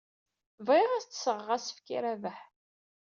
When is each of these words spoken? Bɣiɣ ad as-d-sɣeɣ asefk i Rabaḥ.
Bɣiɣ 0.67 0.89
ad 0.91 0.97
as-d-sɣeɣ 1.01 1.47
asefk 1.55 1.87
i 1.95 1.99
Rabaḥ. 2.03 2.39